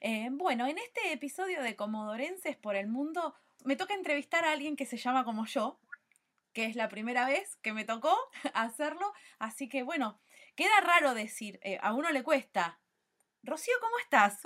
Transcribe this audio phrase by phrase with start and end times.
[0.00, 3.34] Eh, bueno, en este episodio de Comodorenses por el Mundo
[3.64, 5.80] me toca entrevistar a alguien que se llama como yo,
[6.52, 8.16] que es la primera vez que me tocó
[8.54, 10.20] hacerlo, así que bueno,
[10.54, 12.80] queda raro decir, eh, a uno le cuesta.
[13.42, 14.40] Rocío, ¿cómo estás?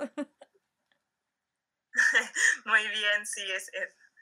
[2.65, 3.69] Muy bien, sí, es,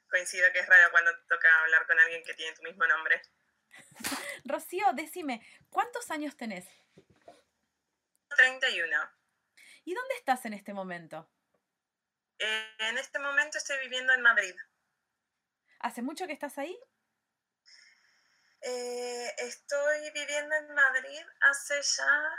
[0.09, 3.21] coincido que es raro cuando te toca hablar con alguien que tiene tu mismo nombre.
[4.43, 6.67] Rocío, decime, ¿cuántos años tenés?
[8.35, 9.20] 31.
[9.83, 11.29] ¿Y dónde estás en este momento?
[12.39, 14.55] Eh, en este momento estoy viviendo en Madrid.
[15.79, 16.77] ¿Hace mucho que estás ahí?
[18.61, 22.29] Eh, estoy viviendo en Madrid hace ya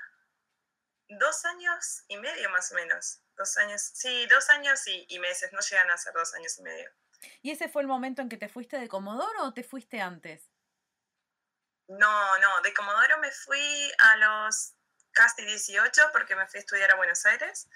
[1.09, 3.21] dos años y medio más o menos.
[3.37, 6.91] Dos años, sí, dos años y, meses, no llegan a ser dos años y medio.
[7.41, 10.51] ¿Y ese fue el momento en que te fuiste de Comodoro o te fuiste antes?
[11.89, 14.75] No, no, de Comodoro me fui a los
[15.13, 17.69] casi 18 porque me fui a estudiar a Buenos Aires.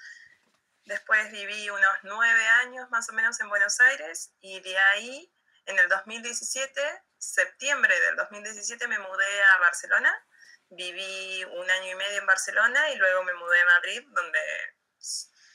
[0.85, 5.33] Después viví unos nueve años más o menos en Buenos Aires y de ahí,
[5.67, 6.81] en el 2017,
[7.19, 10.13] septiembre del 2017, me mudé a Barcelona.
[10.71, 14.41] Viví un año y medio en Barcelona y luego me mudé a Madrid, donde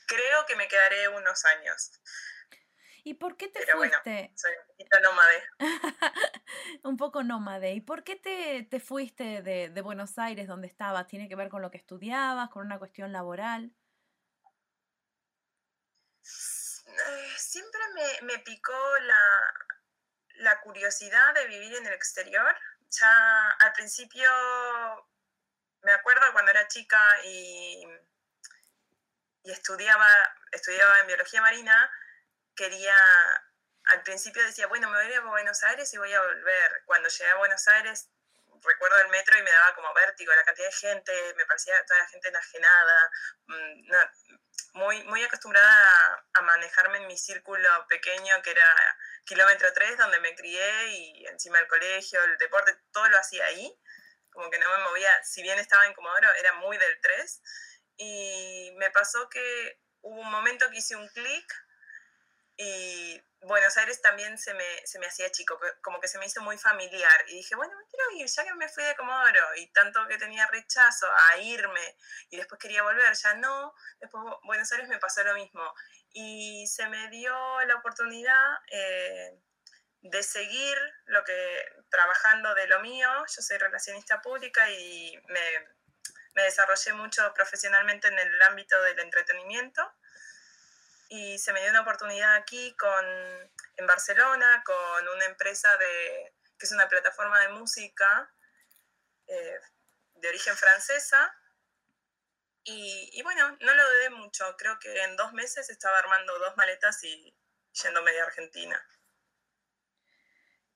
[0.06, 2.00] creo que me quedaré unos años.
[3.04, 4.32] ¿Y por qué te fuiste?
[4.36, 5.41] soy un poquito nómade.
[6.92, 7.72] Un poco nómade.
[7.72, 11.06] ¿Y por qué te, fuiste de, Buenos Aires, donde estabas?
[11.08, 13.72] ¿Tiene que ver con lo que estudiabas, con una cuestión laboral?
[16.22, 17.80] Eh, siempre
[18.22, 19.54] me, picó la,
[20.36, 22.54] la curiosidad de vivir en el exterior.
[22.90, 24.28] Ya al principio,
[25.82, 27.82] me acuerdo cuando era chica y,
[29.44, 30.06] y estudiaba,
[30.50, 31.90] estudiaba en biología marina,
[32.54, 32.96] quería,
[33.92, 36.82] al principio decía, bueno, me voy a Buenos Aires y voy a volver.
[36.86, 38.08] Cuando llegué a Buenos Aires,
[38.64, 42.00] recuerdo el metro y me daba como vértigo la cantidad de gente, me parecía toda
[42.00, 43.10] la gente enajenada,
[43.46, 43.92] mm,
[44.74, 50.34] muy, muy acostumbrada a, manejarme en mi círculo pequeño que era kilómetro 3, donde me
[50.34, 53.78] crié y encima el colegio, el deporte, todo lo hacía ahí,
[54.30, 57.42] como que no me movía, si bien estaba en Comodoro, era muy del 3.
[57.98, 61.54] Y me pasó que hubo un momento que hice un clic
[62.56, 66.40] y Buenos Aires también se me, se me hacía chico, como que se me hizo
[66.42, 67.24] muy familiar.
[67.28, 70.16] Y dije, bueno, me quiero ir, ya que me fui de Comodoro y tanto que
[70.18, 71.96] tenía rechazo a irme
[72.30, 73.74] y después quería volver, ya no.
[73.98, 75.62] Después Buenos Aires me pasó lo mismo.
[76.10, 79.40] Y se me dio la oportunidad eh,
[80.02, 80.76] de seguir
[81.06, 83.08] lo que, trabajando de lo mío.
[83.26, 85.40] Yo soy relacionista pública y me,
[86.34, 89.82] me desarrollé mucho profesionalmente en el ámbito del entretenimiento
[91.14, 93.04] y se me dio una oportunidad aquí con,
[93.76, 98.32] en Barcelona con una empresa de, que es una plataforma de música
[99.26, 99.60] eh,
[100.14, 101.30] de origen francesa.
[102.64, 104.56] Y, bueno, no lo dudé mucho.
[104.56, 107.36] Creo que en dos meses estaba armando dos maletas y
[107.74, 108.82] yéndome de Argentina.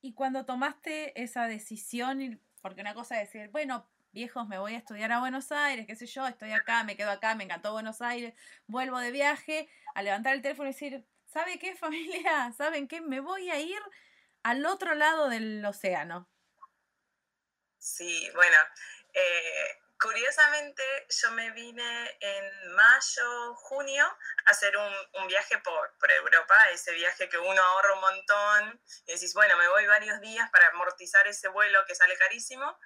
[0.03, 4.79] Y cuando tomaste esa decisión, porque una cosa es decir, bueno, viejos, me voy a
[4.79, 8.01] estudiar a Buenos Aires, qué sé yo, estoy acá, me quedo acá, me encantó Buenos
[8.01, 8.33] Aires,
[8.67, 12.51] vuelvo de viaje, a levantar el teléfono y decir, ¿sabe qué familia?
[12.57, 13.03] ¿Saben qué?
[13.03, 13.79] Me voy a ir
[14.43, 16.31] al otro lado del océano.
[17.77, 18.57] Sí, bueno,
[19.13, 26.55] eh, curiosamente yo me vine en mayo, junio a hacer un, viaje por, por, Europa,
[26.73, 30.69] ese viaje que uno ahorra un montón y decís, bueno, me voy varios días para
[30.69, 32.79] amortizar ese vuelo que sale carísimo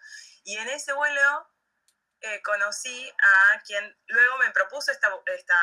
[0.44, 1.48] y en ese vuelo
[2.20, 5.56] eh, conocí a quien luego me propuso esta, esta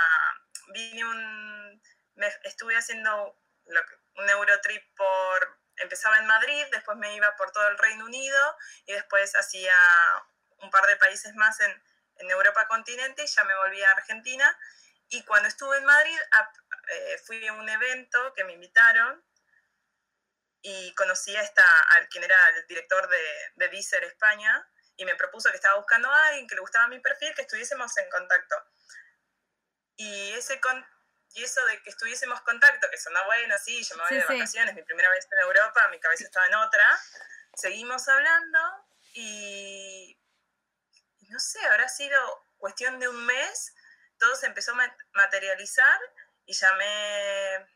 [0.70, 1.82] vine un,
[2.16, 3.38] me, estuve haciendo
[4.16, 8.94] un Eurotrip por, empezaba en Madrid, después me iba por todo el Reino Unido y
[8.94, 9.76] después hacía
[10.60, 11.84] un par de países más en,
[12.18, 14.58] en Europa continente y ya me volví a Argentina.
[15.10, 16.18] Y cuando estuve en Madrid,
[16.90, 19.24] eh, fui a un evento que me invitaron
[20.70, 24.68] y conocí a, esta, al quien era el director de, de Deezer España
[24.98, 27.96] y me propuso que estaba buscando a alguien que le gustaba mi perfil, que estuviésemos
[27.98, 28.56] en contacto.
[29.96, 30.86] Y, ese con,
[31.36, 34.26] y eso de que estuviésemos en contacto, que sonó bueno, sí, yo me voy de
[34.26, 37.00] vacaciones, mi primera vez en Europa, mi cabeza estaba en otra,
[37.56, 38.60] seguimos hablando
[39.14, 40.20] y,
[41.30, 42.20] no sé, habrá sido
[42.58, 43.74] cuestión de un mes,
[44.20, 46.00] todo se empezó a materializar
[46.46, 47.68] y llamé,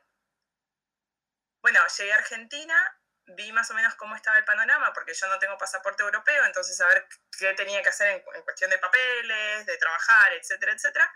[1.61, 5.39] bueno, llegué a Argentina, vi más o menos cómo estaba el panorama, porque yo no
[5.39, 9.65] tengo pasaporte europeo, entonces a ver qué tenía que hacer en, en cuestión de papeles,
[9.65, 11.11] de trabajar, etcétera, etcétera.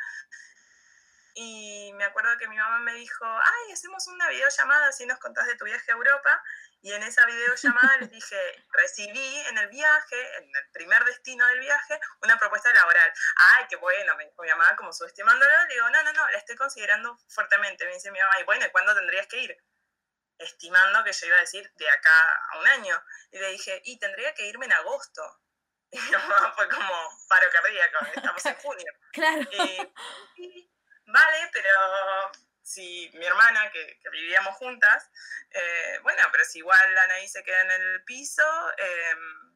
[1.37, 5.45] Y me acuerdo que mi mamá me dijo, ay, hacemos una videollamada si nos contás
[5.47, 6.41] de tu viaje a Europa.
[6.81, 8.37] Y en esa videollamada les dije,
[8.69, 13.11] recibí en el viaje, en el primer destino del viaje, una propuesta laboral.
[13.35, 15.51] Ay, qué bueno, me dijo mi mamá, como subestimándolo.
[15.67, 17.85] Le digo, no, no, no, la estoy considerando fuertemente.
[17.85, 19.57] Me dice mi mamá, y bueno, ¿y cuándo tendrías que ir?
[20.37, 22.19] Estimando que yo iba a decir de acá
[22.51, 23.03] a un año.
[23.31, 25.21] Y le dije, y tendría que irme en agosto.
[25.91, 28.91] Y mi mamá fue como paro cardíaco, estamos en junio.
[29.13, 29.49] Claro.
[30.37, 30.69] y
[31.05, 31.69] vale, pero
[32.65, 35.09] si mi hermana, que, vivíamos juntas,
[35.51, 38.43] eh, bueno, pero si igual Anaí se queda en el piso,
[38.77, 39.55] em,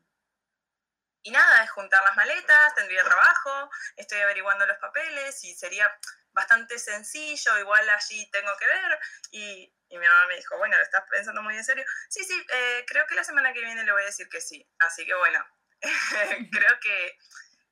[1.24, 5.92] y nada, es juntar las maletas, tendría trabajo, estoy averiguando los papeles y sería
[6.40, 9.00] bastante sencillo, igual allí tengo que ver.
[9.32, 11.84] Y, mi mamá me dijo, bueno, ¿lo estás pensando muy en serio?
[12.10, 14.66] Sí, sí, eh, creo que la semana que viene le voy a decir que sí.
[14.80, 15.44] Así que bueno,
[16.52, 17.18] creo que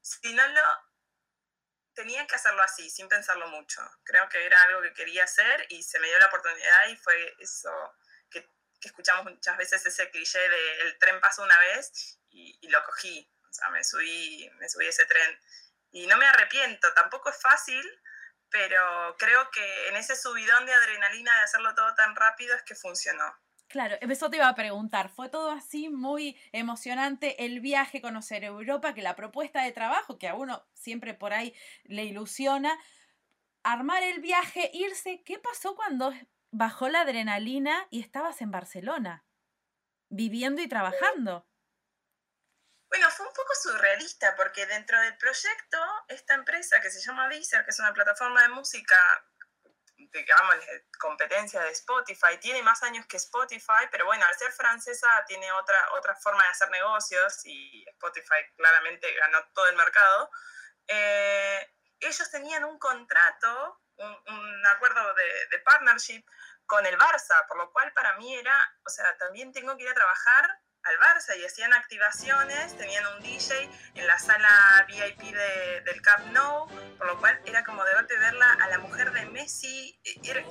[0.02, 0.62] si no lo
[1.94, 3.82] tenía que hacerlo así, sin pensarlo mucho.
[4.04, 7.36] Creo que era algo que quería hacer y se me dio la oportunidad y fue
[7.40, 7.72] eso
[8.30, 8.50] que,
[8.82, 13.32] escuchamos muchas veces, ese cliché de el tren pasó una vez y, lo cogí.
[13.50, 15.40] O sea, me subí, me subí ese tren.
[15.92, 17.84] Y no me arrepiento, tampoco es fácil,
[18.50, 22.76] pero creo que en ese subidón de adrenalina de hacerlo todo tan rápido es que
[22.76, 23.36] funcionó.
[23.68, 28.94] Claro, eso te iba a preguntar, fue todo así muy emocionante el viaje, conocer Europa,
[28.94, 31.54] que la propuesta de trabajo, que a uno siempre por ahí
[31.84, 32.80] le ilusiona,
[33.64, 36.14] armar el viaje, irse, ¿qué pasó cuando
[36.52, 39.26] bajó la adrenalina y estabas en Barcelona,
[40.10, 41.47] viviendo y trabajando?
[42.90, 47.66] Bueno, fue un poco surrealista porque dentro del proyecto, esta empresa que se llama Deezer,
[47.66, 48.98] que es una plataforma de música
[49.98, 50.56] digamos,
[51.00, 52.38] competencia de Spotify.
[52.40, 56.50] Tiene más años que Spotify, pero bueno, al ser francesa tiene otra, otra forma de
[56.50, 60.32] hacer negocios y Spotify claramente ganó todo el mercado.
[60.88, 66.24] Eh, ellos tenían un contrato, un, acuerdo de, de, partnership
[66.66, 69.90] con el Barça, por lo cual para mí era, o sea, también tengo que ir
[69.90, 75.34] a trabajar al Barça y hacían activaciones, tenían un DJ en la sala VIP
[75.84, 76.68] del Camp Nou,
[76.98, 80.44] por lo cual era como de verla a la mujer de Messi, era,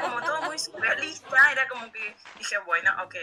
[0.00, 3.14] como todo muy surrealista, era como que dije, bueno, ok.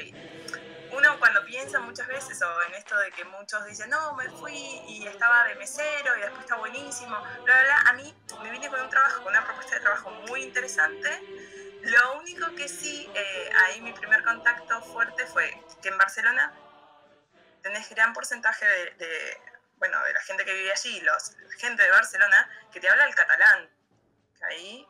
[0.92, 4.82] Uno cuando piensa muchas veces o en esto de que muchos dicen, no, me fui
[4.88, 8.70] y estaba de mesero y después está buenísimo, bla, bla, bla, a mí me vine
[8.70, 13.50] con un trabajo, con una propuesta de trabajo muy interesante lo único que sí, eh,
[13.66, 16.54] ahí mi primer contacto fuerte fue que en Barcelona
[17.62, 19.42] tenés gran porcentaje de,
[19.76, 23.16] bueno, de la gente que vive allí, los, gente de Barcelona, que te habla el
[23.16, 23.70] catalán.
[24.42, 24.88] Ahí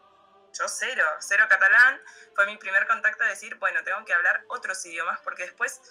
[0.53, 2.01] yo cero, cero catalán.
[2.35, 5.81] Fue mi primer contacto de decir, bueno, tengo que hablar otros idiomas, porque después,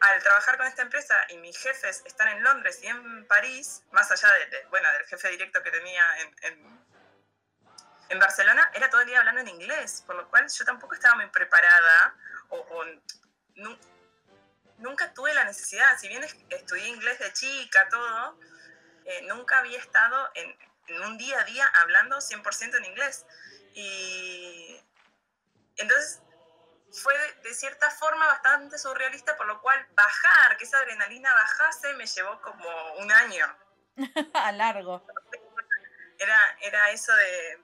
[0.00, 4.10] al trabajar con esta empresa y mis jefes están en Londres y en París, más
[4.10, 6.82] allá de, bueno, del jefe directo que tenía en en
[8.18, 11.26] Barcelona era todo el día hablando en inglés, por lo cual yo tampoco estaba muy
[11.28, 12.14] preparada
[12.50, 12.84] o,
[14.78, 18.38] nunca tuve la necesidad, si bien estudié inglés de chica, todo,
[19.04, 20.56] eh, nunca había estado en,
[21.04, 23.24] un día a día hablando 100% en inglés.
[23.74, 24.78] Y
[25.76, 26.20] entonces
[26.92, 32.06] fue de, cierta forma bastante surrealista, por lo cual bajar, que esa adrenalina bajase, me
[32.06, 33.46] llevó como un año.
[34.34, 35.06] a largo
[36.22, 37.12] era, era eso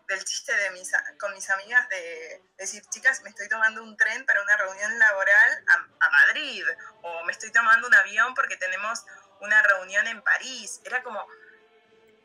[0.08, 4.26] del chiste de mis, con mis amigas de, decir, chicas, me estoy tomando un tren
[4.26, 5.64] para una reunión laboral
[6.00, 6.64] a, Madrid,
[7.02, 9.04] o me estoy tomando un avión porque tenemos
[9.40, 10.80] una reunión en París.
[10.84, 11.24] Era como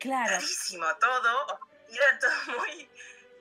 [0.00, 0.38] claro.
[1.00, 2.90] todo, era todo muy,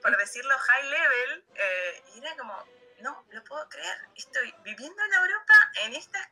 [0.02, 2.56] por decirlo, high level, eh, y era como,
[3.00, 6.28] no, lo puedo creer, estoy viviendo en Europa en estas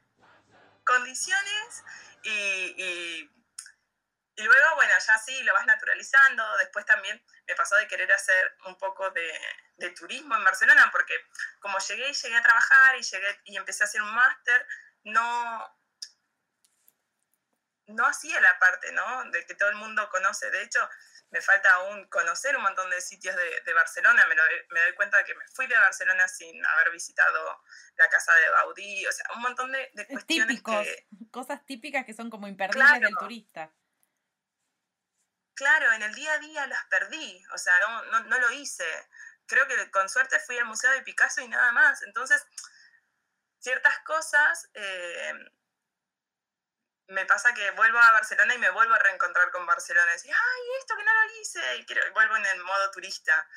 [0.83, 1.83] condiciones
[2.23, 3.29] y y
[4.43, 6.43] luego, bueno, ya sí, lo vas naturalizando.
[6.57, 11.13] Después también me pasó de querer hacer un poco de, turismo en Barcelona, porque
[11.59, 14.67] como llegué y llegué a trabajar y, llegué, y empecé a hacer un máster,
[15.03, 15.77] no,
[17.87, 19.23] no hacía la parte, ¿no?
[19.31, 20.49] De que todo el mundo conoce.
[20.51, 20.79] De hecho,
[21.31, 24.25] me falta aún conocer un montón de sitios de, Barcelona.
[24.27, 27.63] Me, doy cuenta de que me fui de Barcelona sin haber visitado
[27.95, 29.05] la casa de Gaudí.
[29.07, 30.61] O sea, un montón de, cuestiones
[31.31, 33.73] cosas típicas que son como imperdibles del turista
[35.61, 37.73] claro, en el día a día las perdí, o sea,
[38.25, 39.07] no, lo hice.
[39.45, 42.01] Creo que con suerte fui al Museo de Picasso y nada más.
[42.01, 42.43] Entonces,
[43.59, 45.33] ciertas cosas eh,
[47.09, 50.09] me pasa que vuelvo a Barcelona y me vuelvo a reencontrar con Barcelona.
[50.09, 51.75] Y decir, ay, esto que no lo hice.
[51.75, 53.47] Y vuelvo en el modo turista.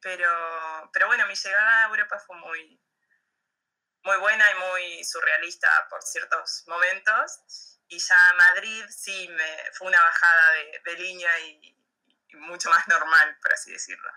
[0.00, 2.78] Pero, pero bueno, mi llegada a Europa fue muy,
[4.02, 7.73] muy buena y muy surrealista por ciertos momentos.
[7.88, 10.52] Y ya Madrid sí me, fue una bajada
[10.84, 11.76] de, línea y,
[12.48, 14.08] mucho más normal, por así decirlo.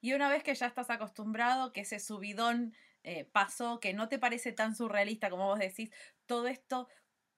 [0.00, 4.18] Y una vez que ya estás acostumbrado, que ese subidón eh, pasó, que no te
[4.18, 5.90] parece tan surrealista como vos decís,
[6.24, 6.88] todo esto,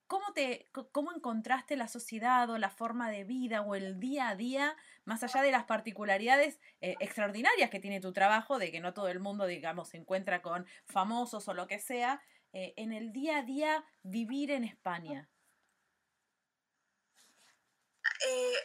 [0.07, 4.37] ¿cómo, te, ¿cómo encontraste la sociedad o la forma de vida o el día a
[4.37, 8.95] día, más allá de las particularidades eh, extraordinarias que tiene tu trabajo, de que no
[8.95, 12.23] todo el mundo, digamos, se encuentra con famosos o lo que sea,
[12.53, 15.29] eh, en el día a día vivir en España?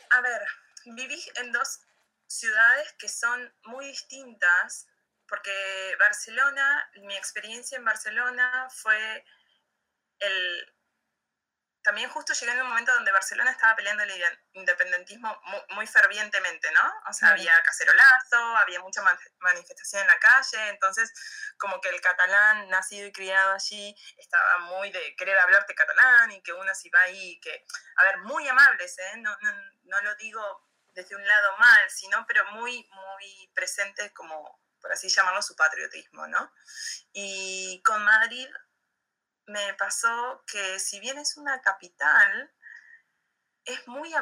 [0.09, 0.41] A ver,
[0.85, 1.79] viví en dos
[2.27, 4.87] ciudades que son muy distintas,
[5.27, 9.25] porque Barcelona, mi experiencia en Barcelona fue
[10.19, 10.74] el...
[11.85, 14.11] También justo llegué en un momento donde Barcelona estaba peleando el
[14.53, 15.39] independentismo
[15.75, 16.81] muy, fervientemente, ¿no?
[17.07, 19.03] O sea, había cacerolazo, había mucha
[19.37, 21.13] manifestación en la calle, entonces
[21.59, 26.41] como que el catalán nacido y criado allí estaba muy de querer hablarte catalán y
[26.41, 27.63] que uno se va ahí, que,
[27.97, 29.17] a ver, muy amables, ¿eh?
[29.17, 29.51] No, no,
[29.83, 35.07] no lo digo desde un lado mal, sino pero muy, muy presente como, por así
[35.07, 36.51] llamarlo, su patriotismo, ¿no?
[37.13, 38.49] Y con Madrid
[39.47, 42.51] me pasó que si bien es una capital,
[43.65, 44.13] es muy,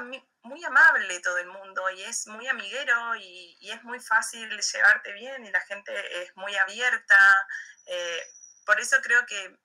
[0.44, 5.46] muy amable todo el mundo y es muy amiguero y, es muy fácil llevarte bien
[5.46, 7.48] y la gente es muy abierta.
[7.86, 8.24] Eh,
[8.66, 9.58] por eso creo que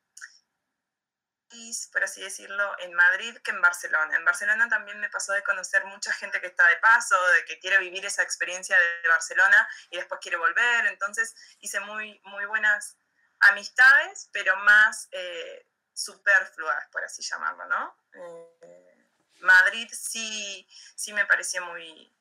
[1.92, 4.16] por así decirlo, en Madrid que en Barcelona.
[4.16, 7.58] En Barcelona también me pasó de conocer mucha gente que está de paso, de que
[7.58, 10.86] quiere vivir esa experiencia de Barcelona y después quiere volver.
[10.86, 12.98] Entonces hice muy, muy buenas
[13.40, 17.97] amistades, pero más eh, superfluas, por así llamarlo, ¿no?
[18.14, 19.07] Eh,
[19.40, 22.12] Madrid sí, sí me pareció muy...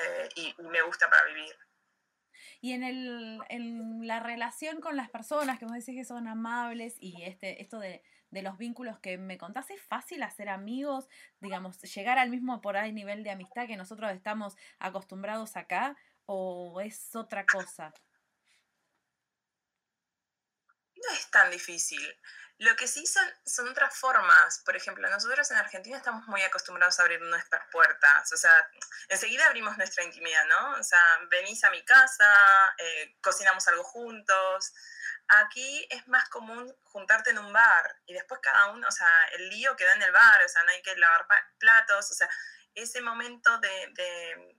[0.00, 1.56] Eh, y me gusta para vivir.
[2.60, 6.96] Y en, el, en la relación con las personas que vos decís que son amables
[7.00, 11.08] y este, esto de, los vínculos que me contaste, ¿es fácil hacer amigos?
[11.40, 16.80] Digamos, llegar al mismo por ahí nivel de amistad que nosotros estamos acostumbrados acá o
[16.80, 17.92] es otra cosa?
[21.02, 22.18] No es tan difícil.
[22.58, 24.60] Lo que sí son, son otras formas.
[24.64, 28.32] Por ejemplo, nosotros en Argentina estamos muy acostumbrados a abrir nuestras puertas.
[28.32, 28.68] O sea,
[29.08, 30.72] enseguida abrimos nuestra intimidad, ¿no?
[30.72, 31.00] O sea,
[31.30, 32.34] venís a mi casa,
[32.78, 34.72] eh, cocinamos algo juntos.
[35.28, 39.50] Aquí es más común juntarte en un bar y después cada uno, o sea, el
[39.50, 41.26] lío queda en el bar, o sea, no hay que lavar
[41.58, 42.28] platos, o sea,
[42.74, 44.57] ese momento de de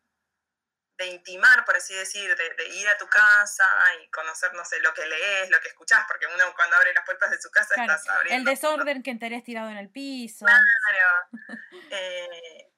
[1.08, 3.68] intimar, por así decir, de, ir a tu casa
[4.01, 7.06] y conocer, no sé, lo que lees, lo que escuchas, porque uno cuando abre las
[7.06, 8.50] puertas de su casa estás abriendo.
[8.50, 10.46] El desorden que tenés tirado en el piso.
[10.46, 11.29] Claro.
[11.91, 12.70] Eh,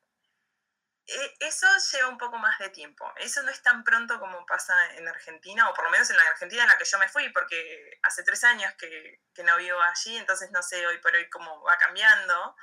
[1.05, 3.11] e, eso lleva un poco más de tiempo.
[3.17, 6.23] Eso no es tan pronto como pasa en Argentina, o por lo menos en la
[6.23, 9.79] Argentina en la que yo me fui, porque hace tres años que, que no vivo
[9.81, 12.55] allí, entonces no sé hoy por hoy cómo va cambiando.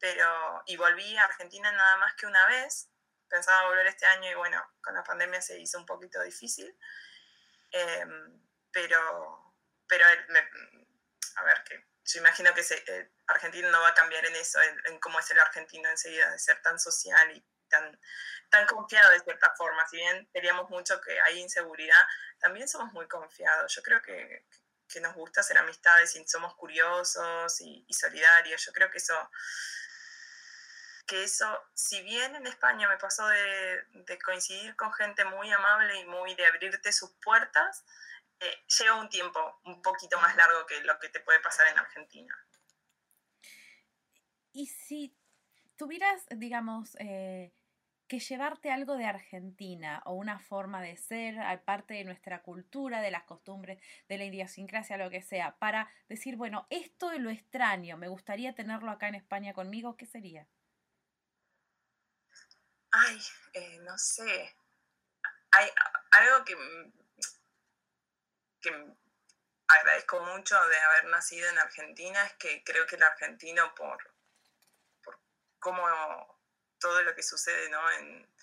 [0.00, 2.90] Pero, y volví a Argentina nada más que una vez,
[3.32, 6.78] pensaba volver este año y bueno, con la pandemia se hizo un poquito difícil.
[7.70, 9.54] Em, pero,
[9.88, 14.36] pero a ver, que yo imagino que se, eh, Argentina no va a cambiar en
[14.36, 17.98] eso, en, cómo es el argentino enseguida, de ser tan social y tan,
[18.50, 19.88] tan confiado de cierta forma.
[19.88, 22.04] Si bien queríamos mucho que hay inseguridad,
[22.38, 23.74] también somos muy confiados.
[23.74, 24.46] Yo creo que,
[24.88, 28.66] que nos gusta hacer amistades y somos curiosos y, y solidarios.
[28.66, 29.30] Yo creo que eso
[31.12, 36.06] que eso, si bien en España me pasó de, coincidir con gente muy amable y
[36.06, 37.84] muy de abrirte sus puertas,
[38.40, 41.78] eh, llega un tiempo un poquito más largo que lo que te puede pasar en
[41.78, 42.34] Argentina.
[44.54, 45.14] Y si
[45.76, 47.52] tuvieras, digamos, eh,
[48.08, 53.10] que llevarte algo de Argentina o una forma de ser, aparte de nuestra cultura, de
[53.10, 57.98] las costumbres, de la idiosincrasia, lo que sea, para decir, bueno, esto de lo extraño,
[57.98, 60.48] me gustaría tenerlo acá en España conmigo, ¿qué sería?
[62.92, 63.22] Ay,
[63.54, 64.56] eh, no sé.
[65.50, 65.70] Hay
[66.10, 66.56] algo que,
[68.60, 68.94] que
[69.66, 73.98] agradezco mucho de haber nacido en Argentina, es que creo que el argentino, por,
[75.02, 75.18] por
[75.58, 76.38] cómo
[76.78, 77.90] todo lo que sucede ¿no?
[77.92, 78.34] en,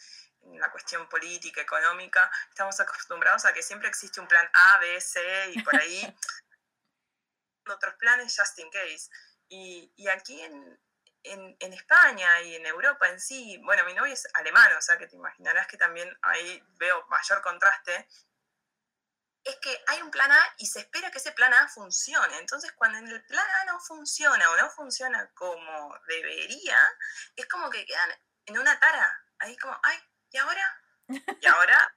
[0.43, 4.99] en la cuestión política, económica, estamos acostumbrados a que siempre existe un plan A, B,
[5.01, 6.17] C y por ahí
[7.67, 9.09] otros planes just in case.
[9.47, 10.79] Y, y aquí en,
[11.31, 15.07] en, España y en Europa en sí, bueno, mi novio es alemán, o sea que
[15.07, 18.07] te imaginarás que también ahí veo mayor contraste.
[19.43, 22.37] es que hay un plan A y se espera que ese plan A funcione.
[22.39, 26.77] Entonces, cuando el plan A no funciona o no funciona como debería,
[27.35, 28.09] es como que quedan
[28.45, 29.25] en una tara.
[29.39, 29.97] Ahí como, ay,
[30.31, 30.81] ¿y ahora?
[31.41, 31.93] Y ahora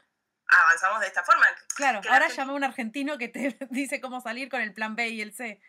[0.47, 1.47] avanzamos de esta forma.
[1.75, 5.09] Claro, ahora llama a un argentino que te dice cómo salir con el plan B
[5.09, 5.61] y el C.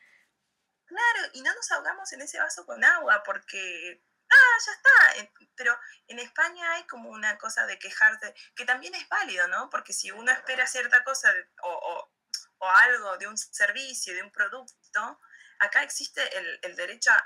[0.93, 5.31] Claro, y no nos ahogamos en ese vaso con agua porque, ah, ya está.
[5.55, 5.75] Pero
[6.07, 9.71] en España hay como una cosa de quejarte, que también es válido, ¿no?
[9.71, 11.33] Porque si uno espera cierta cosa
[11.63, 12.09] o,
[12.59, 15.19] o, algo de un servicio, de un producto,
[15.59, 17.17] acá existe el, el derecho a,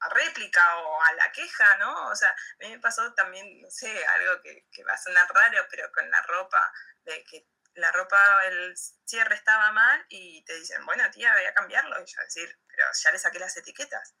[0.00, 2.08] a, réplica o a la queja, ¿no?
[2.08, 5.28] O sea, a mí me pasó también, no sé, algo que, que va a sonar
[5.34, 6.72] raro, pero con la ropa,
[7.04, 11.54] de que la ropa, el cierre estaba mal y te dicen, bueno, tía, voy a
[11.54, 12.00] cambiarlo.
[12.00, 14.14] Y yo decir, pero ya le saqué las etiquetas.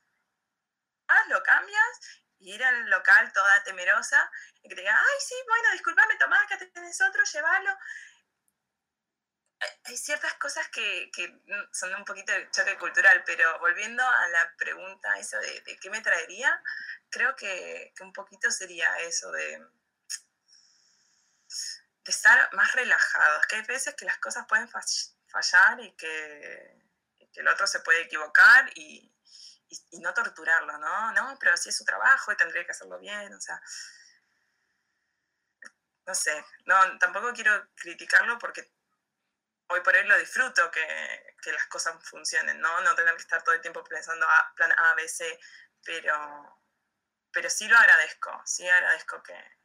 [1.08, 4.30] Ah, lo cambias y ir al local toda temerosa
[4.62, 7.76] y que te diga, ay, sí, bueno, discúlpame, tomá, que tenés otro, llévalo.
[9.84, 11.40] Hay ciertas cosas que, que,
[11.72, 15.88] son un poquito de choque cultural, pero volviendo a la pregunta eso de, de qué
[15.88, 16.60] me traería,
[17.10, 19.81] creo que, que un poquito sería eso de de
[22.10, 26.82] estar más relajados, que hay veces que las cosas pueden fallar y que,
[27.34, 29.08] el otro se puede equivocar y,
[30.00, 31.12] no torturarlo, ¿no?
[31.12, 33.60] No, pero si es su trabajo y tendría que hacerlo bien, o sea,
[36.06, 38.70] no sé, no, tampoco quiero criticarlo porque
[39.68, 42.80] hoy por hoy lo disfruto que, que, las cosas funcionen, ¿no?
[42.82, 45.40] No tener que estar todo el tiempo pensando a, plan A, B, C,
[45.84, 46.60] pero,
[47.32, 49.61] pero sí lo agradezco, sí agradezco que,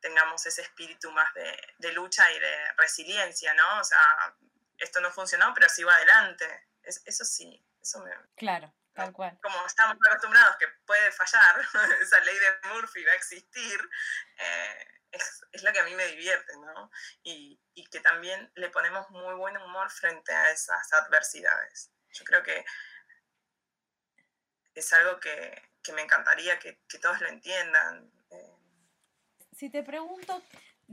[0.00, 3.80] tengamos ese espíritu más de, lucha y de resiliencia, ¿no?
[3.80, 4.36] O sea,
[4.78, 6.68] esto no funcionó, pero sigo adelante.
[6.82, 8.12] eso sí, eso me...
[8.36, 9.38] Claro, tal cual.
[9.42, 11.60] Como estamos acostumbrados que puede fallar,
[12.00, 13.90] esa ley de Murphy va a existir,
[14.38, 16.90] eh, es, es, lo que a mí me divierte, ¿no?
[17.22, 21.90] Y, y, que también le ponemos muy buen humor frente a esas adversidades.
[22.12, 22.64] Yo creo que
[24.74, 28.10] es algo que, que me encantaría que, que todos lo entiendan
[29.56, 30.42] si te pregunto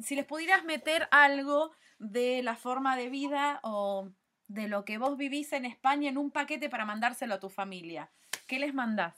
[0.02, 4.10] si les pudieras meter algo de la forma de vida o
[4.48, 8.12] de lo que vos vivís en España en un paquete para mandárselo a tu familia,
[8.48, 9.14] ¿qué les mandás?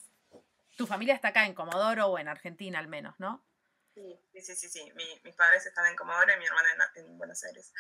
[0.76, 3.46] Tu familia está acá en Comodoro o en Argentina al menos, ¿no?
[3.94, 4.92] Sí, sí, sí, sí.
[5.24, 7.74] mis padres están en Comodoro y mi hermana en, Buenos Aires.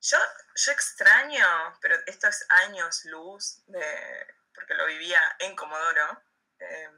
[0.00, 0.18] Yo,
[0.56, 1.46] yo extraño,
[1.80, 3.84] pero estos años luz, de,
[4.52, 6.20] porque lo vivía en Comodoro,
[6.58, 6.88] eh,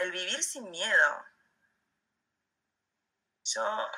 [0.00, 1.24] el vivir sin miedo.
[3.44, 3.90] Yo,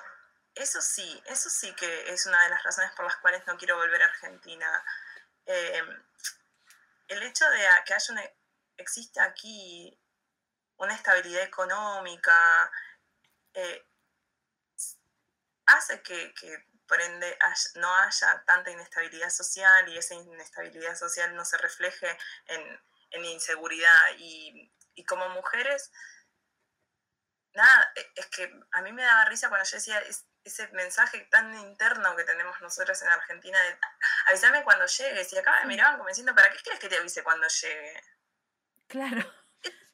[0.55, 3.77] eso sí, eso sí que es una de las razones por las cuales no quiero
[3.77, 4.85] volver a Argentina.
[5.47, 6.05] Em,
[7.09, 8.23] el hecho de que haya una,
[8.77, 9.99] existe aquí
[10.77, 12.71] una estabilidad económica
[13.55, 13.87] eh,
[15.67, 16.35] hace que,
[17.01, 17.39] ende
[17.77, 22.07] no haya tanta inestabilidad social y esa inestabilidad social no se refleje
[22.49, 22.81] en,
[23.13, 25.91] en inseguridad y y como mujeres,
[27.55, 30.03] nada, e, es que a mí me daba risa cuando yo decía
[30.45, 33.79] ese mensaje tan interno que tenemos nosotros en Argentina de
[34.27, 35.33] avísame cuando llegues.
[35.33, 38.03] Y acá me miraban como diciendo, ¿para qué quieres que te avise cuando llegue?
[38.89, 39.33] Claro.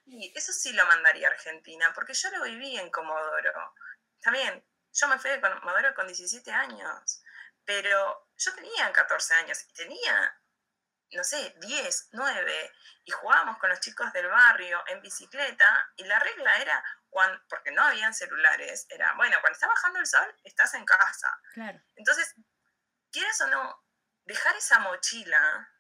[0.06, 3.74] Y eso sí lo mandaría a Argentina, porque yo lo viví en Comodoro.
[4.22, 7.22] También, yo me fui de Comodoro con 17 años,
[7.64, 10.37] pero yo tenía 14 años y tenía
[11.12, 12.72] no sé, 10, 9,
[13.04, 17.70] y jugábamos con los chicos del barrio en bicicleta, y la regla era, cuando, porque
[17.70, 21.40] no habían celulares, era, bueno, cuando está bajando el sol, estás en casa.
[21.54, 21.80] Claro.
[21.96, 22.34] Entonces,
[23.10, 23.84] quieres o no,
[24.24, 25.72] dejar esa mochila,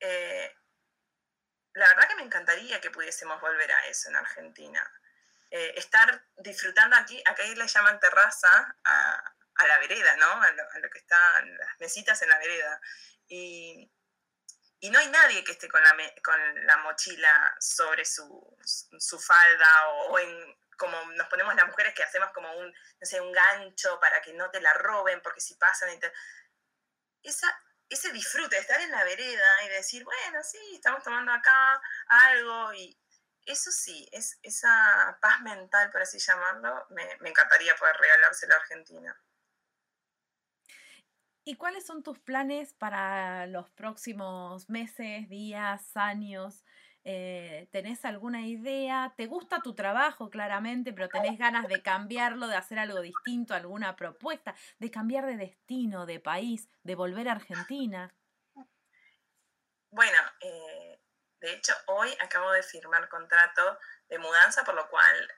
[0.00, 0.54] eh,
[1.74, 4.92] la verdad que me encantaría que pudiésemos volver a eso en Argentina.
[5.50, 10.42] Eh, estar disfrutando aquí, acá le llaman terraza a, a la vereda, ¿no?
[10.42, 12.80] A lo, a lo, que están las mesitas en la vereda.
[13.28, 13.90] Y,
[14.80, 19.88] y no hay nadie que esté con la, con la mochila sobre su, su falda
[19.88, 23.98] o, en como nos ponemos las mujeres que hacemos como un, no sé, un gancho
[23.98, 25.98] para que no te la roben porque si pasan y
[27.28, 27.48] Esa,
[27.88, 32.72] ese disfrute de estar en la vereda y decir, bueno, sí, estamos tomando acá algo
[32.74, 32.96] y
[33.44, 38.58] eso sí, es, esa paz mental, por así llamarlo, me, me encantaría poder regalárselo a
[38.58, 39.20] Argentina.
[41.48, 46.62] ¿Y cuáles son tus planes para los próximos meses, días, años?
[47.04, 49.14] Eh, ¿Tenés alguna idea?
[49.16, 53.96] ¿Te gusta tu trabajo claramente, pero tenés ganas de cambiarlo, de hacer algo distinto, alguna
[53.96, 58.14] propuesta, de cambiar de destino, de país, de volver a Argentina?
[59.90, 61.00] Bueno, eh,
[61.40, 63.78] de hecho hoy acabo de firmar contrato
[64.10, 65.32] de mudanza, por lo cual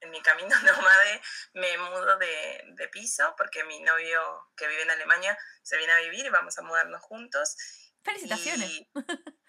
[0.00, 1.20] en mi camino nómade
[1.54, 6.00] me mudo de, de, piso porque mi novio que vive en Alemania se viene a
[6.00, 7.56] vivir y vamos a mudarnos juntos.
[8.02, 8.82] Felicitaciones.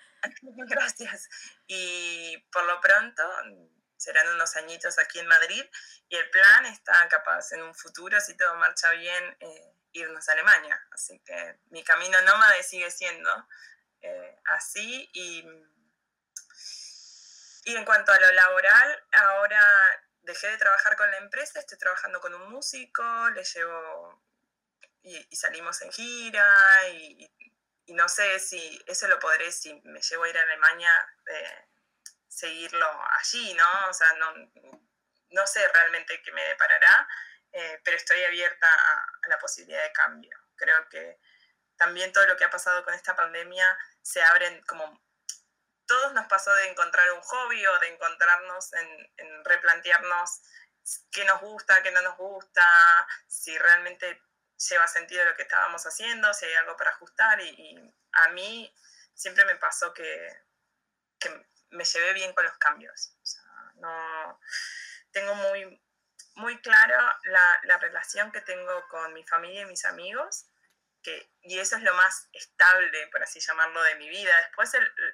[0.68, 1.30] gracias.
[1.68, 3.24] Y por lo pronto
[3.98, 5.64] serán unos añitos aquí en Madrid
[6.10, 10.34] y el plan está capaz en un futuro, si todo marcha bien, eh, irnos a
[10.34, 10.80] Alemania.
[10.92, 13.30] Así que mi camino nómade sigue siendo
[14.02, 15.46] eh, así y,
[17.66, 19.62] y en cuanto a lo laboral, ahora
[20.22, 24.24] dejé de trabajar con la empresa, estoy trabajando con un músico, le llevo
[25.04, 27.30] y, salimos en gira y,
[27.88, 30.92] no sé si eso lo podré, si me llevo a ir a Alemania.
[31.28, 31.68] Eh,
[32.32, 32.88] seguirlo
[33.20, 33.90] allí, ¿no?
[33.90, 34.34] O sea, no,
[35.32, 37.08] no sé realmente qué me deparará,
[37.52, 40.38] eh, pero estoy abierta a, la posibilidad de cambio.
[40.56, 41.20] Creo que
[41.76, 45.02] también todo lo que ha pasado con esta pandemia se abren como...
[45.92, 50.42] Todos nos pasó de encontrar un hobby o de encontrarnos en, en replantearnos
[51.12, 52.66] qué nos gusta, qué no nos gusta,
[53.28, 54.22] si realmente
[54.70, 57.42] lleva sentido lo que estábamos haciendo, si hay algo para ajustar.
[57.42, 58.74] Y, a mí
[59.14, 60.30] siempre me pasó que,
[61.20, 63.14] que me llevé bien con los cambios.
[63.76, 64.40] no,
[65.12, 65.84] tengo muy,
[66.36, 70.46] muy claro la, la, relación que tengo con mi familia y mis amigos,
[71.02, 74.36] que, y eso es lo más estable, por así llamarlo, de mi vida.
[74.38, 74.72] Después,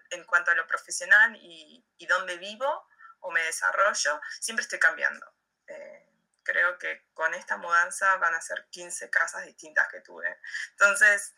[0.10, 2.88] en cuanto a lo profesional y, y dónde vivo
[3.22, 5.26] o me desarrollo, siempre estoy cambiando.
[5.68, 6.08] Eh,
[6.44, 10.40] creo que con esta mudanza van a ser 15 casas distintas que tuve.
[10.72, 11.34] Entonces,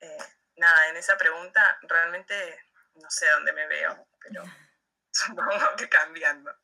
[0.00, 0.18] eh,
[0.56, 4.42] nada, en esa pregunta realmente no sé dónde me veo, pero
[5.12, 6.54] supongo que cambiando.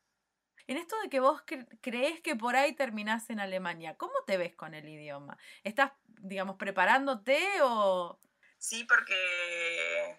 [0.67, 1.43] En esto de que vos
[1.81, 5.39] crees que por ahí terminás en Alemania, ¿cómo te ves con el idioma?
[5.63, 8.19] ¿Estás, digamos, preparándote o...?
[8.59, 10.19] Sí, porque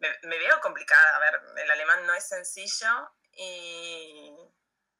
[0.00, 1.16] me, veo complicada.
[1.16, 4.34] A ver, el alemán no es sencillo y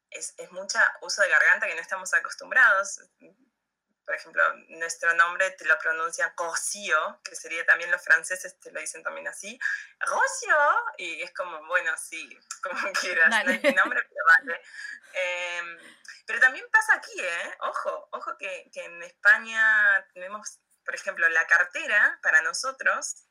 [0.09, 3.01] es, es mucha uso de garganta que no estamos acostumbrados
[4.09, 8.79] por ejemplo, nuestro nombre te lo pronuncian Rocio, que sería también los franceses te lo
[8.79, 9.59] dicen también así,
[9.99, 10.55] Rocio,
[10.97, 12.27] y es como, bueno, sí,
[12.63, 14.61] como quieras, no es mi nombre, pero vale.
[15.13, 15.77] Em,
[16.25, 17.57] pero también pasa aquí, ¿eh?
[17.59, 23.27] Ojo, ojo que, que en España tenemos, por ejemplo, la cartera para nosotros,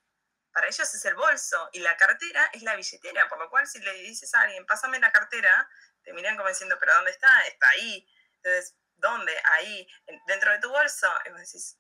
[0.53, 3.81] para ellos es el bolso y la cartera es la billetera, por lo cual si
[3.81, 5.69] le dices a alguien, pásame la cartera,
[6.05, 7.29] te miran como diciendo, pero ¿dónde está?
[7.49, 8.09] Está ahí.
[8.37, 9.35] Entonces, ¿dónde?
[9.53, 9.89] Ahí,
[10.27, 11.09] dentro de tu bolso.
[11.25, 11.79] Y vos decís,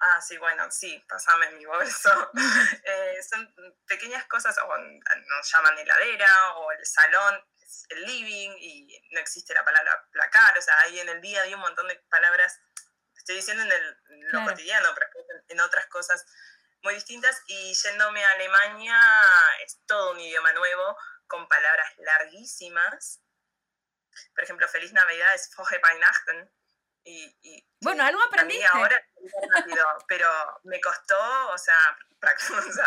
[0.00, 2.10] ah, sí, bueno, sí, pasame mi bolso.
[2.88, 3.52] Eh, son
[3.86, 7.44] pequeñas cosas, o nos llaman heladera, o el salón,
[7.88, 11.54] el living, y no existe la palabra placar, o sea, ahí en el día hay
[11.54, 12.60] un montón de palabras,
[13.16, 13.98] estoy diciendo en, el,
[14.30, 15.08] lo cotidiano, pero
[15.48, 16.24] en otras cosas
[16.82, 19.00] muy distintas, y yéndome a Alemania
[19.64, 23.20] es todo un idioma nuevo, con palabras larguísimas,
[24.34, 26.50] por ejemplo, Feliz Navidad es Frohe Weihnachten.
[27.08, 28.60] Y, bueno, algo aprendí.
[28.64, 29.00] ahora
[30.08, 30.28] pero
[30.64, 31.16] me costó,
[31.50, 31.96] o sea,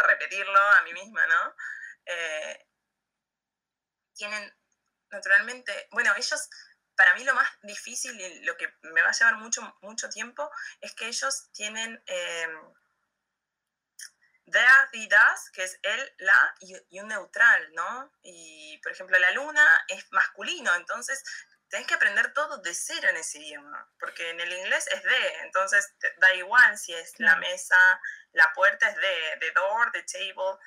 [0.07, 1.55] repetirlo a mí misma, ¿no?
[2.05, 2.67] Eh,
[4.13, 4.53] tienen,
[5.09, 6.49] naturalmente, bueno, ellos,
[6.95, 10.51] para mí lo más difícil y lo que me va a llevar mucho, mucho tiempo
[10.81, 12.03] es que ellos tienen...
[12.05, 12.47] Eh,
[14.49, 18.11] der y das, que es el, la y, un neutral, ¿no?
[18.21, 21.23] Y, por ejemplo, la luna es masculino, entonces
[21.69, 25.37] tenés que aprender todo de cero en ese idioma, porque en el inglés es de,
[25.43, 27.77] entonces da igual si es la mesa,
[28.33, 30.57] la puerta es de, de door, de table,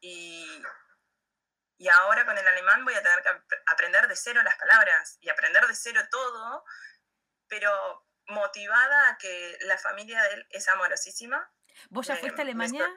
[0.00, 0.62] y,
[1.78, 5.30] y ahora con el alemán voy a tener que aprender de cero las palabras y
[5.30, 6.64] aprender de cero todo,
[7.48, 11.52] pero motivada a que la familia de él es amorosísima,
[11.90, 12.88] ¿Vos ya fuiste a Alemania?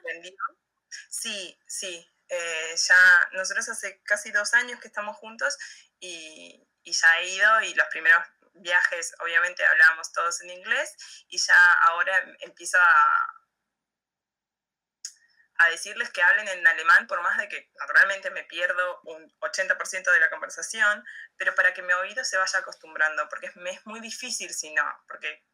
[1.09, 2.07] Sí, sí.
[2.27, 5.57] Eh, ya nosotros hace casi dos años que estamos juntos
[5.99, 8.23] y, y ya he ido y los primeros
[8.55, 10.95] viajes obviamente hablábamos todos en inglés
[11.27, 13.45] y ya ahora empiezo a,
[15.57, 20.11] a decirles que hablen en alemán, por más de que naturalmente me pierdo un 80%
[20.11, 21.03] de la conversación,
[21.37, 24.83] pero para que mi oído se vaya acostumbrando, porque me es muy difícil si no,
[25.07, 25.45] porque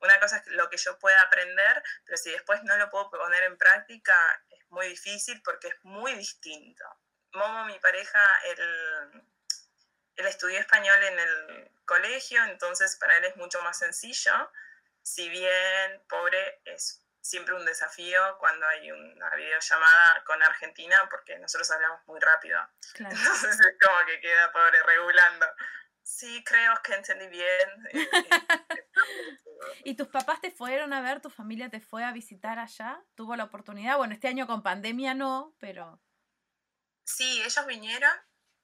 [0.00, 3.42] una cosa es lo que yo pueda aprender, pero si después no lo puedo poner
[3.44, 4.14] en práctica,
[4.50, 6.84] es muy difícil porque es muy distinto.
[7.32, 9.24] Momo, mi pareja, él,
[10.16, 14.50] él estudió español en el colegio, entonces para él es mucho más sencillo.
[15.02, 21.70] Si bien, pobre, es siempre un desafío cuando hay una videollamada con Argentina, porque nosotros
[21.70, 22.58] hablamos muy rápido.
[22.94, 25.46] Entonces es como que queda pobre regulando.
[26.02, 27.88] Sí, creo que entendí bien.
[29.84, 31.20] ¿Y tus papás te fueron a ver?
[31.20, 33.02] ¿Tu familia te fue a visitar allá?
[33.14, 33.96] ¿Tuvo la oportunidad?
[33.96, 36.00] Bueno, este año con pandemia no, pero...
[37.04, 38.12] Sí, ellos vinieron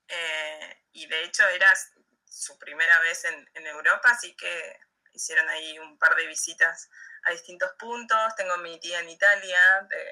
[0.09, 1.73] eh, y de hecho era
[2.25, 4.79] su primera vez en, Europa, así que
[5.13, 6.89] hicieron ahí un par de visitas
[7.25, 8.37] a distintos puntos.
[8.37, 9.59] Tengo mi tía en Italia,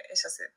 [0.09, 0.55] ella, se,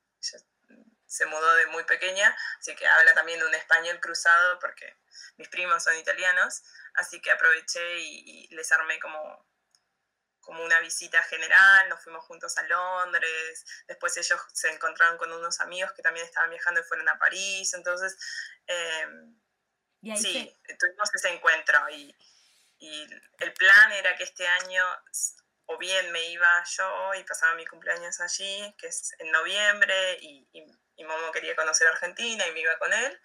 [1.06, 4.96] se, mudó de muy pequeña, así que habla también de un español cruzado porque
[5.36, 6.62] mis primos son italianos,
[6.94, 9.46] así que aproveché y, les armé como,
[10.48, 15.60] como una visita general, nos fuimos juntos a Londres, después ellos se encontraron con unos
[15.60, 18.16] amigos que también estaban viajando y fueron a París, entonces
[18.66, 19.38] em,
[20.16, 22.16] sí, tuvimos ese encuentro y,
[22.78, 23.06] y
[23.40, 24.82] el plan era que este año
[25.66, 30.48] o bien me iba yo y pasaba mi cumpleaños allí, que es en noviembre, y,
[30.54, 33.20] y, Momo quería conocer Argentina y me iba con él,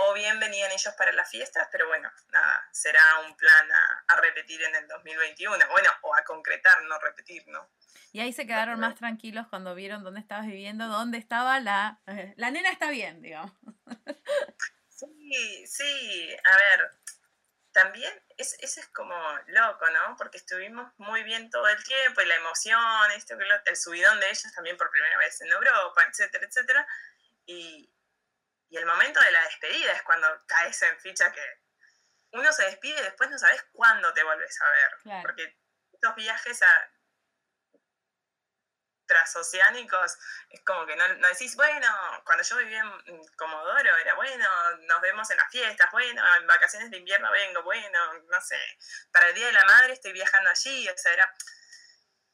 [0.00, 3.68] o bien venían ellos para las fiestas, pero bueno, nada, será un plan
[4.06, 7.68] a, repetir en el 2021, bueno, o a concretar, no repetir, ¿no?
[8.12, 12.00] Y ahí se quedaron más tranquilos cuando vieron dónde estabas viviendo, dónde estaba la...
[12.06, 13.52] Eh, la nena está bien, digamos.
[14.88, 16.90] Sí, sí, a ver,
[17.72, 19.14] también es, ese es como
[19.46, 20.16] loco, ¿no?
[20.16, 24.52] Porque estuvimos muy bien todo el tiempo y la emoción, esto, el subidón de ellos
[24.54, 26.86] también por primera vez en Europa, etcétera, etcétera.
[27.46, 27.88] Y,
[28.70, 31.44] y el momento de la despedida es cuando caes en ficha que
[32.32, 35.22] uno se despide y después no sabes cuándo te vuelves a ver.
[35.22, 35.58] Porque
[35.92, 36.90] estos viajes a,
[39.08, 40.18] transoceánicos,
[40.50, 41.88] es como que no, no, decís, bueno,
[42.24, 44.46] cuando yo vivía en Comodoro era bueno,
[44.86, 47.98] nos vemos en las fiestas, bueno, en vacaciones de invierno vengo, bueno,
[48.30, 48.60] no sé,
[49.10, 51.34] para el Día de la Madre estoy viajando allí, o sea, era...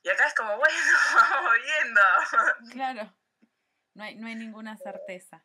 [0.02, 0.76] Y acá es como, bueno,
[1.14, 2.00] vamos viendo.
[2.72, 3.16] Claro,
[3.94, 5.42] no hay, no hay ninguna certeza.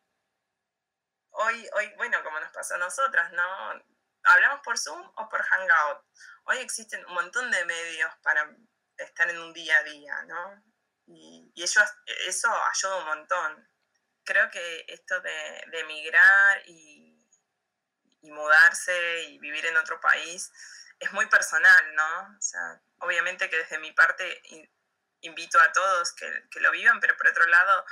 [1.32, 3.84] Hoy, hoy, bueno, como nos pasó a nosotras, ¿no?
[4.24, 6.06] Hablamos por Zoom o por Hangout.
[6.46, 8.50] Hoy existen un montón de medios para
[8.98, 10.64] estar en un día a día, ¿no?
[11.08, 11.82] Y, eso,
[12.28, 13.70] eso ayuda un montón.
[14.24, 17.08] Creo que esto de, emigrar y,
[18.22, 20.52] mudarse y vivir en otro país
[21.00, 22.36] es muy personal, ¿no?
[22.38, 24.42] O sea, obviamente que desde mi parte
[25.22, 27.86] invito a todos que, lo vivan, pero por otro lado,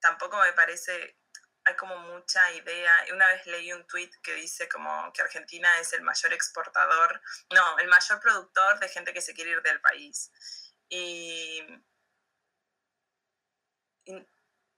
[0.00, 1.18] tampoco me parece,
[1.66, 3.04] hay como mucha idea.
[3.12, 7.78] Una vez leí un tweet que dice como que Argentina es el mayor exportador, no,
[7.78, 10.30] el mayor productor de gente que se quiere ir del país.
[10.88, 11.62] Y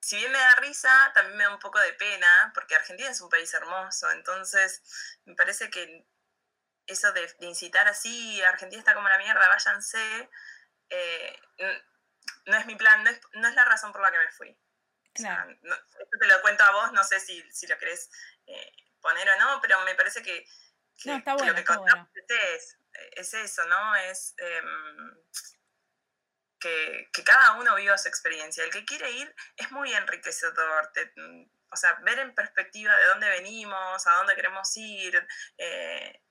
[0.00, 3.20] si bien me da risa, también me da un poco de pena, porque Argentina es
[3.20, 4.82] un país hermoso, entonces
[5.26, 6.06] me parece que
[6.86, 10.30] eso de, incitar así, Argentina está como la mierda, váyanse,
[10.88, 11.38] eh,
[12.46, 14.58] no es mi plan, no es, la razón por la que me fui.
[15.14, 18.10] Esto te lo cuento a vos, no sé si, lo querés
[18.46, 20.46] eh, poner o no, pero me parece que,
[21.04, 22.78] lo que contamos es,
[23.12, 23.96] es, eso, ¿no?
[23.96, 24.34] Es...
[24.38, 25.16] Em,
[26.58, 28.64] que, cada uno viva su experiencia.
[28.64, 30.90] El que quiere ir es muy enriquecedor.
[31.70, 35.26] o sea, ver en perspectiva de dónde venimos, a dónde queremos ir,
[35.58, 36.22] eh,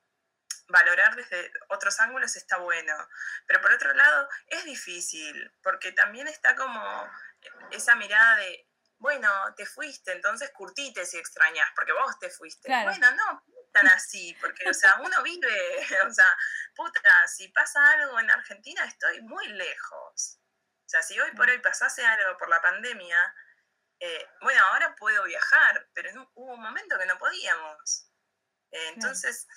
[0.69, 2.93] valorar desde otros ángulos está bueno.
[3.45, 7.09] Pero por otro lado, es difícil, porque también está como
[7.71, 8.66] esa mirada de,
[8.99, 12.67] bueno, te fuiste, entonces curtite si extrañas, porque vos te fuiste.
[12.83, 16.37] Bueno, no, tan así, porque, o sea, uno vive, o sea,
[16.75, 20.39] puta, si pasa algo en Argentina estoy muy lejos.
[20.85, 23.35] O sea, si hoy por hoy pasase algo por la pandemia,
[23.99, 28.09] eh, bueno, ahora puedo viajar, pero hubo un momento que no podíamos.
[28.71, 29.47] Eh, entonces,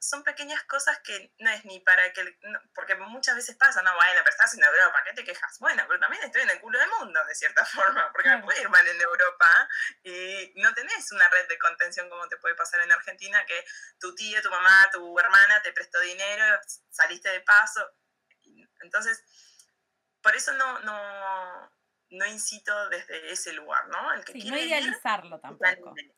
[0.00, 2.38] son, pequeñas cosas que no es ni para que,
[2.74, 5.58] porque muchas veces pasa, no, bueno, pero estás en Europa, ¿qué te quejas?
[5.58, 8.62] Bueno, pero también estoy en el culo del mundo, de cierta forma, porque me puede
[8.62, 9.68] ir mal en Europa
[10.02, 13.64] y no tenés una red de contención como te puede pasar en Argentina, que
[13.98, 16.60] tu tía, tu mamá, tu hermana te prestó dinero,
[16.90, 17.86] saliste de paso.
[18.82, 19.22] Entonces,
[20.22, 21.72] por eso no, no,
[22.10, 24.12] no incito desde ese lugar, ¿no?
[24.12, 25.94] El que sí, no idealizarlo tampoco.
[25.96, 26.14] Eh,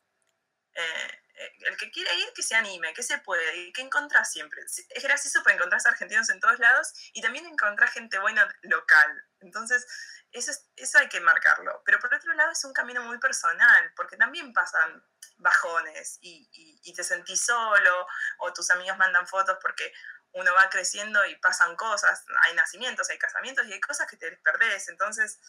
[0.75, 4.61] eh, el que quiere ir, que se anime, que se puede, y que encontrás siempre.
[4.63, 9.25] Es gracioso porque encontrás argentinos en todos lados y también encontrás gente buena local.
[9.39, 9.85] Entonces,
[10.31, 11.81] eso, eso hay que marcarlo.
[11.85, 15.03] Pero por otro lado es un camino muy personal, porque también pasan
[15.37, 16.49] bajones y,
[16.83, 18.07] y, te sentís solo
[18.39, 19.91] o tus amigos mandan fotos porque
[20.33, 24.31] uno va creciendo y pasan cosas, hay nacimientos, hay casamientos y hay cosas que te
[24.37, 24.89] perdés.
[24.89, 25.39] Entonces,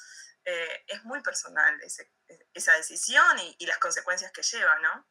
[0.44, 1.80] eh, es muy personal
[2.52, 5.06] esa decisión y, y, las consecuencias que lleva, ¿no?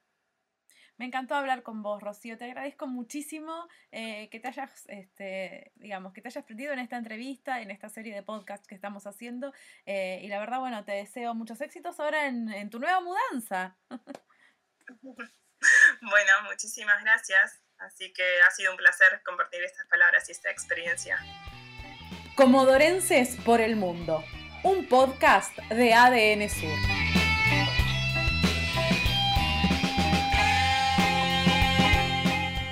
[1.03, 2.37] Me encantó hablar con vos, Rocío.
[2.37, 6.95] Te agradezco muchísimo eh, que te hayas, este, digamos, que te hayas prendido en esta
[6.95, 9.53] entrevista, en esta serie de podcasts que estamos haciendo.
[9.85, 13.75] Eh, y la verdad, bueno, te deseo muchos éxitos ahora en, tu nueva mudanza.
[15.01, 17.61] bueno, muchísimas gracias.
[17.79, 21.19] Así que ha sido un placer compartir estas palabras y esta experiencia.
[22.37, 24.23] Comodorenses por el Mundo,
[24.63, 27.02] un podcast de ADN Sur.